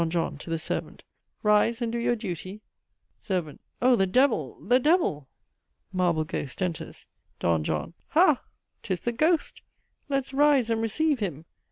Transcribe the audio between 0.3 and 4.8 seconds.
(to the servant) Rise and do your duty. "SERV. Oh the devil, the